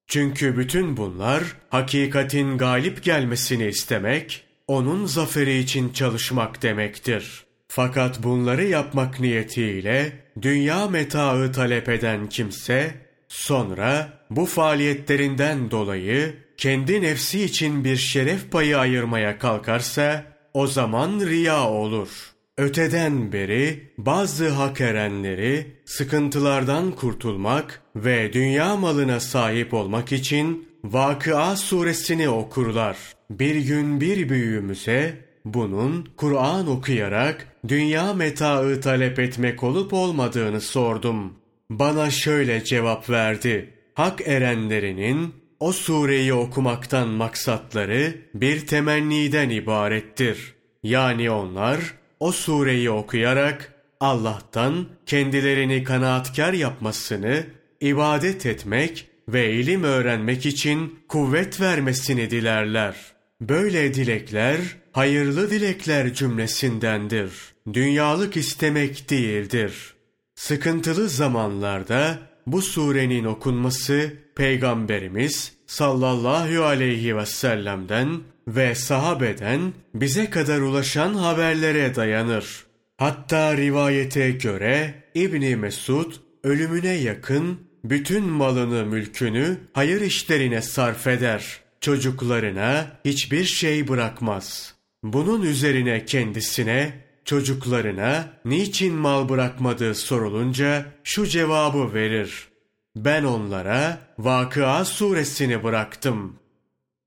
Çünkü 0.07 0.57
bütün 0.57 0.97
bunlar 0.97 1.43
hakikatin 1.69 2.59
galip 2.59 3.03
gelmesini 3.03 3.67
istemek, 3.67 4.45
onun 4.69 5.07
zaferi 5.07 5.59
için 5.59 5.93
çalışmak 5.93 6.63
demektir. 6.63 7.45
Fakat 7.69 8.23
bunları 8.23 8.65
yapmak 8.65 9.21
niyetiyle 9.21 10.13
dünya 10.43 10.87
metaı 10.87 11.53
talep 11.53 11.89
eden 11.89 12.29
kimse, 12.29 12.95
sonra 13.35 14.09
bu 14.31 14.47
faaliyetlerinden 14.47 15.71
dolayı 15.71 16.37
kendi 16.57 17.03
nefsi 17.03 17.45
için 17.45 17.85
bir 17.85 17.97
şeref 17.97 18.51
payı 18.51 18.79
ayırmaya 18.79 19.39
kalkarsa, 19.39 20.25
o 20.55 20.67
zaman 20.67 21.21
riya 21.21 21.69
olur.'' 21.69 22.35
Öteden 22.59 23.33
beri 23.33 23.93
bazı 23.99 24.49
hak 24.49 24.81
erenleri 24.81 25.77
sıkıntılardan 25.85 26.91
kurtulmak 26.91 27.83
ve 27.97 28.33
dünya 28.33 28.77
malına 28.77 29.21
sahip 29.21 29.75
olmak 29.75 30.13
için 30.13 30.69
Vakıa 30.85 31.57
suresini 31.57 32.29
okurlar. 32.29 32.97
Bir 33.31 33.57
gün 33.57 34.01
bir 34.01 34.29
büyüğümüze 34.29 35.25
bunun 35.45 36.09
Kur'an 36.17 36.69
okuyarak 36.69 37.49
dünya 37.69 38.15
metaı 38.15 38.81
talep 38.81 39.19
etmek 39.19 39.63
olup 39.63 39.93
olmadığını 39.93 40.61
sordum. 40.61 41.33
Bana 41.71 42.11
şöyle 42.11 42.65
cevap 42.65 43.11
verdi. 43.11 43.75
Hak 43.95 44.29
erenlerinin 44.29 45.35
o 45.61 45.73
sureyi 45.73 46.35
okumaktan 46.35 47.09
maksatları 47.09 48.15
bir 48.35 48.67
temenniden 48.67 49.51
ibarettir. 49.51 50.55
Yani 50.83 51.31
onlar 51.31 51.81
o 52.21 52.33
sureyi 52.33 52.91
okuyarak 52.91 53.73
Allah'tan 54.01 54.87
kendilerini 55.07 55.85
kanaatkar 55.85 56.53
yapmasını, 56.53 57.47
ibadet 57.81 58.47
etmek 58.47 59.09
ve 59.29 59.53
ilim 59.53 59.85
öğrenmek 59.85 60.47
için 60.47 60.99
kuvvet 61.09 61.61
vermesini 61.61 62.31
dilerler. 62.31 62.97
Böyle 63.41 63.95
dilekler 63.95 64.59
hayırlı 64.93 65.51
dilekler 65.51 66.15
cümlesindendir. 66.15 67.31
Dünyalık 67.73 68.37
istemek 68.37 69.11
değildir. 69.11 69.94
Sıkıntılı 70.35 71.09
zamanlarda 71.09 72.19
bu 72.47 72.63
surenin 72.63 73.25
okunması 73.25 74.13
Peygamberimiz 74.35 75.53
sallallahu 75.67 76.65
aleyhi 76.65 77.17
ve 77.17 77.27
sellem'den 77.27 78.21
ve 78.49 78.75
sahabeden 78.75 79.73
bize 79.95 80.31
kadar 80.31 80.61
ulaşan 80.61 81.15
haberlere 81.15 81.95
dayanır. 81.95 82.67
Hatta 82.97 83.57
rivayete 83.57 84.31
göre 84.31 84.95
İbni 85.15 85.57
Mesud 85.57 86.13
ölümüne 86.45 86.95
yakın 86.95 87.61
bütün 87.85 88.25
malını 88.25 88.87
mülkünü 88.87 89.57
hayır 89.73 90.01
işlerine 90.01 90.63
sarf 90.63 91.07
eder. 91.07 91.61
Çocuklarına 91.81 93.01
hiçbir 93.05 93.45
şey 93.45 93.89
bırakmaz. 93.89 94.75
Bunun 95.03 95.43
üzerine 95.43 96.05
kendisine 96.05 96.93
çocuklarına 97.25 98.29
niçin 98.45 98.95
mal 98.95 99.29
bırakmadığı 99.29 99.95
sorulunca 99.95 100.87
şu 101.05 101.27
cevabı 101.27 101.95
verir. 101.95 102.49
Ben 102.97 103.25
onlara 103.25 103.99
Vakıa 104.19 104.85
suresini 104.85 105.65
bıraktım. 105.65 106.37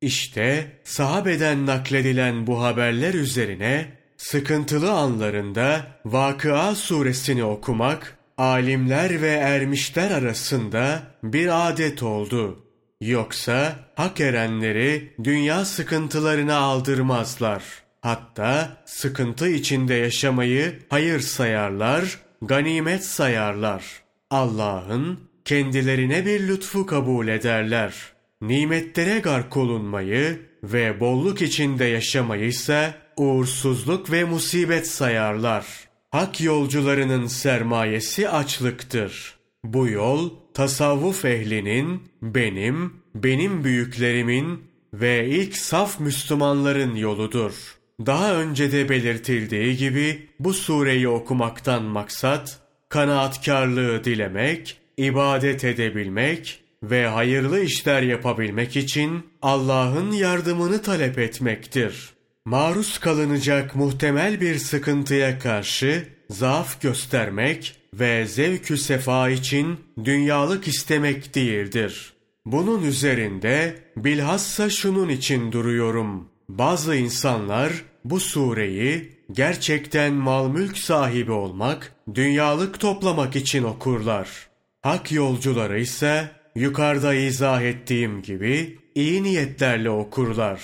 İşte 0.01 0.71
sahabeden 0.84 1.65
nakledilen 1.65 2.47
bu 2.47 2.63
haberler 2.63 3.13
üzerine 3.13 3.97
sıkıntılı 4.17 4.91
anlarında 4.91 5.88
Vakıa 6.06 6.75
suresini 6.75 7.43
okumak 7.43 8.17
alimler 8.38 9.21
ve 9.21 9.32
ermişler 9.32 10.12
arasında 10.12 11.03
bir 11.23 11.69
adet 11.69 12.03
oldu. 12.03 12.63
Yoksa 13.01 13.75
hak 13.95 14.21
erenleri 14.21 15.13
dünya 15.23 15.65
sıkıntılarına 15.65 16.58
aldırmazlar. 16.58 17.63
Hatta 18.08 18.78
sıkıntı 18.86 19.50
içinde 19.50 19.93
yaşamayı 19.93 20.80
hayır 20.89 21.20
sayarlar, 21.20 22.20
ganimet 22.41 23.06
sayarlar. 23.06 23.84
Allah'ın 24.30 25.20
kendilerine 25.46 26.26
bir 26.26 26.48
lütfu 26.48 26.86
kabul 26.86 27.28
ederler.'' 27.28 28.17
nimetlere 28.41 29.20
gark 29.20 29.58
olunmayı 29.58 30.39
ve 30.63 31.00
bolluk 31.00 31.41
içinde 31.41 31.86
yaşamayı 31.86 32.46
ise 32.46 32.93
uğursuzluk 33.17 34.12
ve 34.12 34.24
musibet 34.24 34.88
sayarlar. 34.88 35.65
Hak 36.12 36.41
yolcularının 36.41 37.28
sermayesi 37.28 38.30
açlıktır. 38.30 39.36
Bu 39.63 39.88
yol 39.88 40.30
tasavvuf 40.54 41.26
ehlinin, 41.26 42.04
benim, 42.22 42.93
benim 43.15 43.63
büyüklerimin 43.63 44.63
ve 44.93 45.28
ilk 45.28 45.58
saf 45.58 46.00
Müslümanların 46.00 46.96
yoludur. 46.96 47.77
Daha 48.06 48.36
önce 48.36 48.72
de 48.72 48.90
belirtildiği 48.90 49.78
gibi 49.78 50.28
bu 50.40 50.54
sureyi 50.54 51.08
okumaktan 51.08 51.84
maksat, 51.84 52.60
kanaatkarlığı 52.90 54.04
dilemek, 54.04 54.78
ibadet 54.98 55.64
edebilmek 55.64 56.64
ve 56.84 57.08
hayırlı 57.08 57.60
işler 57.60 58.02
yapabilmek 58.02 58.76
için 58.78 59.26
Allah'ın 59.42 60.12
yardımını 60.12 60.82
talep 60.82 61.20
etmektir. 61.20 62.10
Maruz 62.46 63.00
kalınacak 63.00 63.76
muhtemel 63.76 64.42
bir 64.42 64.58
sıkıntıya 64.58 65.40
karşı 65.40 66.08
zaaf 66.30 66.82
göstermek 66.82 67.76
ve 67.94 68.26
zevkü 68.26 68.78
sefa 68.78 69.30
için 69.30 69.80
dünyalık 70.04 70.68
istemek 70.68 71.36
değildir. 71.36 72.14
Bunun 72.46 72.84
üzerinde 72.84 73.76
bilhassa 73.98 74.70
şunun 74.70 75.10
için 75.10 75.52
duruyorum. 75.52 76.37
Bazı 76.50 76.96
insanlar 76.96 77.72
bu 78.06 78.20
sureyi 78.20 79.12
gerçekten 79.32 80.14
mal 80.14 80.50
mülk 80.50 80.78
sahibi 80.78 81.32
olmak, 81.32 81.96
dünyalık 82.14 82.80
toplamak 82.80 83.36
için 83.36 83.64
okurlar. 83.64 84.48
Hak 84.82 85.12
yolcuları 85.12 85.80
ise 85.80 86.38
Yukarıda 86.58 87.14
izah 87.14 87.62
ettiğim 87.62 88.22
gibi 88.22 88.80
iyi 88.96 89.24
niyetlerle 89.24 89.90
okurlar. 89.90 90.62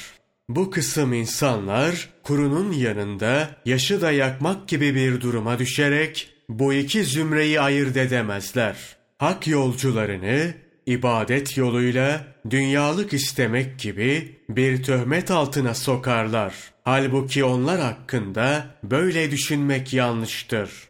Bu 0.49 0.71
kısım 0.71 1.13
insanlar 1.13 2.09
kurunun 2.23 2.71
yanında 2.71 3.49
yaşı 3.65 4.01
da 4.01 4.11
yakmak 4.11 4.67
gibi 4.67 4.95
bir 4.95 5.21
duruma 5.21 5.59
düşerek 5.59 6.29
bu 6.49 6.73
iki 6.73 7.03
zümreyi 7.03 7.61
ayırt 7.61 7.97
edemezler. 7.97 8.75
Hak 9.17 9.47
yolcularını 9.47 10.53
ibadet 10.85 11.57
yoluyla 11.57 12.32
dünyalık 12.49 13.13
istemek 13.13 13.79
gibi 13.79 14.39
bir 14.49 14.83
töhmet 14.83 15.31
altına 15.31 15.73
sokarlar. 15.73 16.53
Halbuki 16.83 17.43
onlar 17.43 17.81
hakkında 17.81 18.65
böyle 18.83 19.31
düşünmek 19.31 19.93
yanlıştır. 19.93 20.89